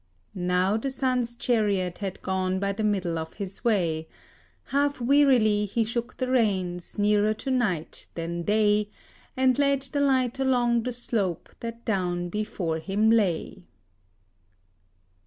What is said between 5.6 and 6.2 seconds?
he shook